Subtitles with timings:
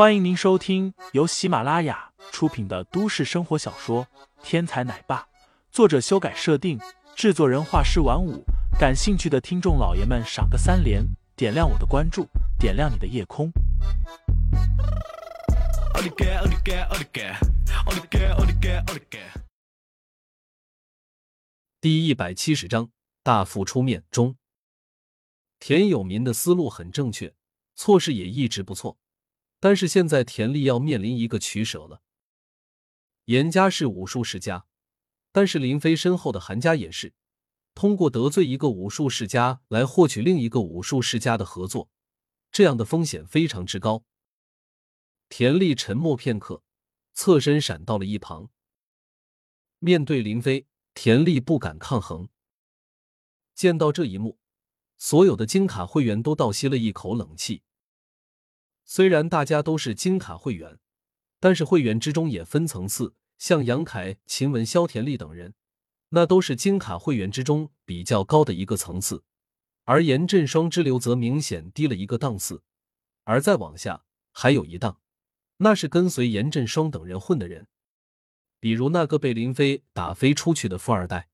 [0.00, 4.06] 欢迎您收听由喜马拉雅出品的都市生活小说
[4.42, 5.18] 《天才奶爸》，
[5.70, 6.80] 作者修改设定，
[7.14, 8.42] 制作人画师晚舞。
[8.78, 11.04] 感兴趣的听众老爷们，赏个三连，
[11.36, 12.26] 点亮我的关注，
[12.58, 13.52] 点亮你的夜空。
[21.78, 22.88] 第一百七十章
[23.22, 24.34] 大富出面中。
[25.58, 27.34] 田有民的思路很正确，
[27.76, 28.96] 措施也一直不错。
[29.60, 32.02] 但是现在田丽要面临一个取舍了。
[33.26, 34.66] 严家是武术世家，
[35.30, 37.14] 但是林飞身后的韩家也是。
[37.74, 41.88] 通过得罪一个武术世家来获取另一个武术世家的合作，
[42.50, 44.04] 这样的风险非常之高。
[45.28, 46.64] 田丽沉默片刻，
[47.12, 48.50] 侧身闪到了一旁。
[49.78, 52.28] 面对林飞，田丽不敢抗衡。
[53.54, 54.38] 见到这一幕，
[54.98, 57.62] 所有的金卡会员都倒吸了一口冷气。
[58.92, 60.80] 虽然大家都是金卡会员，
[61.38, 65.54] 但是会员之中也分层次，像杨凯、秦文、肖田丽等人，
[66.08, 69.22] 那都是金卡会员之中比较高的一个层次，
[69.84, 72.64] 而严振双之流则明显低了一个档次，
[73.22, 75.00] 而再往下还有一档，
[75.58, 77.68] 那是跟随严振双等人混的人，
[78.58, 81.28] 比如那个被林飞打飞出去的富二代。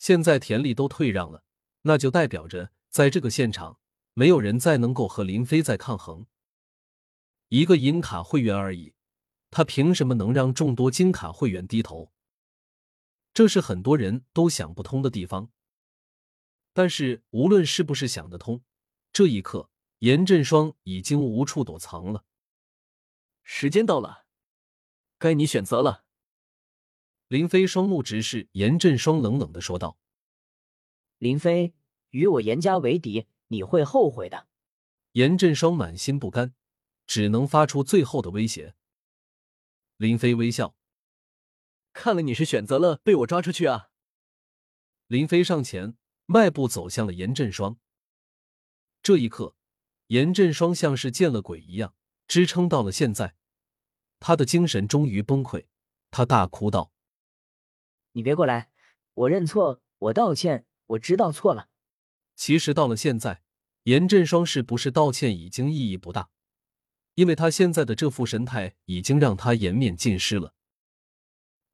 [0.00, 1.44] 现在田丽都退让了，
[1.82, 3.78] 那就代表着在这个现场。
[4.16, 6.24] 没有人再能够和林飞再抗衡。
[7.48, 8.94] 一个银卡会员而已，
[9.50, 12.12] 他凭什么能让众多金卡会员低头？
[13.32, 15.50] 这是很多人都想不通的地方。
[16.72, 18.62] 但是无论是不是想得通，
[19.12, 19.70] 这一刻
[20.00, 22.24] 严振双已经无处躲藏了。
[23.42, 24.26] 时间到了，
[25.18, 26.04] 该你选择了。
[27.28, 29.98] 林飞双目直视严振双，冷冷的说道
[31.18, 31.74] ：“林飞，
[32.10, 34.48] 与我严家为敌。”你会后悔的，
[35.12, 36.54] 严振双满心不甘，
[37.06, 38.74] 只能发出最后的威胁。
[39.96, 40.74] 林飞微笑，
[41.92, 43.90] 看了你是选择了被我抓出去啊。
[45.06, 45.96] 林飞上前
[46.26, 47.78] 迈步走向了严振双。
[49.02, 49.54] 这一刻，
[50.06, 51.94] 严振双像是见了鬼一样，
[52.26, 53.36] 支撑到了现在，
[54.18, 55.66] 他的精神终于崩溃，
[56.10, 56.90] 他大哭道
[58.12, 58.70] ：“你别过来，
[59.12, 61.68] 我认错，我道歉，我知道错了。”
[62.34, 63.42] 其实到了现在，
[63.82, 66.30] 严振双是不是道歉已经意义不大，
[67.14, 70.54] 因为他现在的这副神态已经让他颜面尽失了。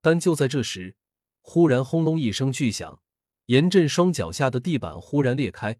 [0.00, 0.96] 但就在这时，
[1.40, 3.02] 忽然轰隆一声巨响，
[3.46, 5.78] 严振双脚下的地板忽然裂开，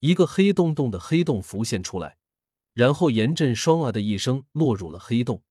[0.00, 2.18] 一个黑洞洞的黑洞浮现出来，
[2.72, 5.42] 然后严振双啊的一声落入了黑洞。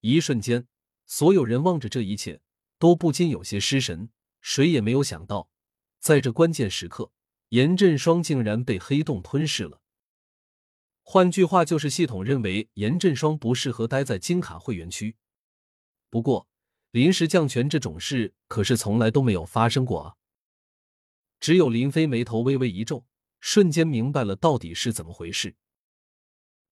[0.00, 0.66] 一瞬间，
[1.06, 2.40] 所有人望着这一切，
[2.78, 4.10] 都不禁有些失神，
[4.40, 5.50] 谁也没有想到，
[5.98, 7.12] 在这关键时刻。
[7.50, 9.80] 严振双竟然被黑洞吞噬了。
[11.10, 15.16] 换句话就是，系统认为严振双不适合待在金卡会员区。
[16.10, 16.46] 不过，
[16.90, 20.16] 临时降权这种事可是从来都没有发生过啊！
[21.40, 23.06] 只有林飞眉头微微一皱，
[23.40, 25.54] 瞬间明白了到底是怎么回事。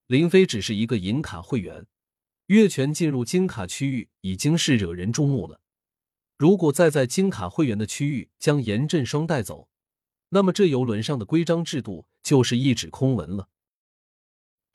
[0.06, 1.86] 林飞只是一个银卡会员，
[2.48, 5.62] 越权进入金卡区域已经是惹人注目了。
[6.36, 9.70] 如果再在金卡会员的区域将严振双带走，
[10.28, 13.48] 那么，这游轮上的规章制度就是一纸空文了。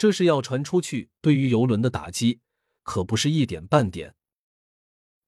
[0.01, 2.41] 这是要传出去，对于游轮的打击
[2.81, 4.15] 可不是一点半点。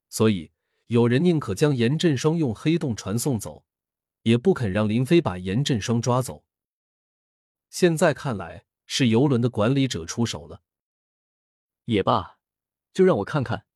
[0.10, 0.52] 所以，
[0.88, 3.68] 有人宁可将严振双用黑洞传送走，
[4.24, 6.44] 也不肯让林飞把严振双抓走。
[7.70, 10.64] 现在看来，是游轮的管理者出手了。
[11.86, 12.40] 也罢，
[12.92, 13.68] 就让我看看，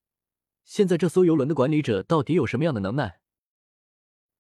[0.65, 3.21] 现在这艘游轮的管理者到底有什么样的能耐。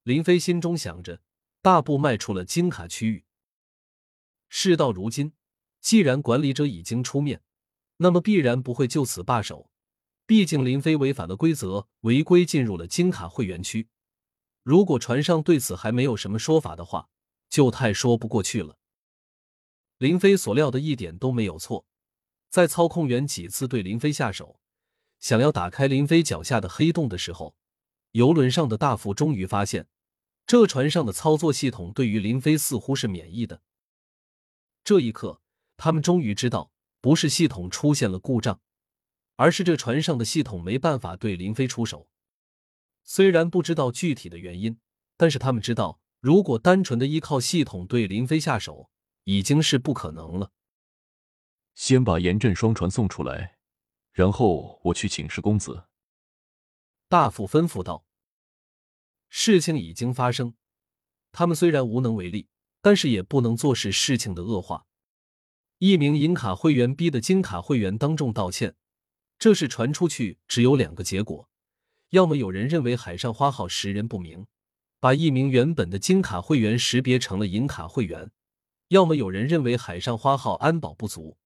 [0.01, 1.21] 林飞心中想着。
[1.61, 3.25] 大步迈出了金卡区域。
[4.49, 5.33] 事到如今，
[5.81, 7.41] 既然管理者已经出面，
[7.97, 9.69] 那么必然不会就此罢手。
[10.25, 13.87] 毕竟林飞违反了规则，违规进入了金卡会员区。
[14.63, 17.07] 如果船上对此还没有什么说法的话，
[17.49, 18.77] 就太说不过去了。
[19.97, 21.85] 林飞所料的一点都没有错，
[22.49, 24.59] 在操控员几次对林飞下手，
[25.19, 27.55] 想要打开林飞脚下的黑洞的时候，
[28.11, 29.87] 游轮上的大副终于发现。
[30.45, 33.61] 这船上的操作系统对于林飞似乎是免疫的。
[34.83, 35.41] 这一刻，
[35.77, 38.59] 他们终于知道，不是系统出现了故障，
[39.35, 42.09] 而是这船上的系统没办法对林飞出手。
[43.03, 44.79] 虽然不知道具体的原因，
[45.15, 48.89] 但是他们知道，如果单纯的依靠系统对林飞下手，
[49.23, 50.51] 已经是不可能了。
[51.75, 53.59] 先把严振双船送出来，
[54.11, 55.85] 然后我去请示公子。
[57.07, 58.03] 大副吩咐道。
[59.29, 60.55] 事情已经发生，
[61.31, 62.49] 他们虽然无能为力，
[62.81, 64.86] 但是也不能坐视事情的恶化。
[65.79, 68.75] 一名银卡会员逼得金卡会员当众道歉。
[69.37, 71.47] 这事传出去，只有两个结果：
[72.09, 74.47] 要么有人认为海上花号识人不明，
[74.99, 78.29] 把一名原本的金卡会员识别成了银卡会员；
[78.87, 81.37] 要么有人认为海上花号安保不足，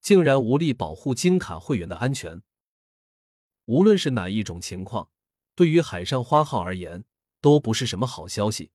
[0.00, 2.40] 竟然无力保护金卡会员的安全。
[3.66, 5.10] 无论是哪一种情况，
[5.54, 7.04] 对于海上花号而言，
[7.42, 8.70] 都不是什么好消息。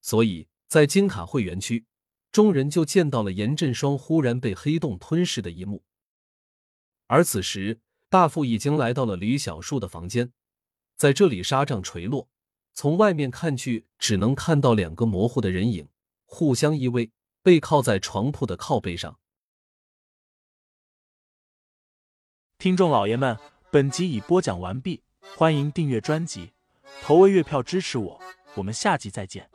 [0.00, 1.86] 所以在金卡会员区，
[2.32, 5.82] 众人就见到了严振双忽然被黑洞吞噬的一幕。
[7.06, 10.32] 而此时，大副已经来到了吕小树的房间，
[10.96, 12.28] 在这里纱帐垂落，
[12.72, 15.88] 从外面看去，只能看到两个模糊的人影
[16.24, 17.10] 互相依偎，
[17.42, 19.18] 背靠在床铺的靠背上。
[22.58, 23.36] 听众老爷们，
[23.72, 25.02] 本集已播讲完毕，
[25.36, 26.52] 欢迎订阅专辑，
[27.02, 28.20] 投喂月票支持我，
[28.54, 29.50] 我们下集再见。